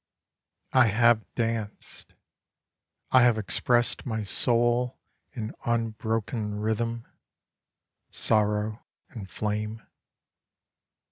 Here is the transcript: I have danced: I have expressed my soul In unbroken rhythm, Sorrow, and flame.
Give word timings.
I 0.73 0.87
have 0.87 1.31
danced: 1.35 2.15
I 3.11 3.21
have 3.21 3.37
expressed 3.37 4.03
my 4.03 4.23
soul 4.23 4.97
In 5.33 5.53
unbroken 5.63 6.55
rhythm, 6.59 7.05
Sorrow, 8.09 8.83
and 9.11 9.29
flame. 9.29 9.85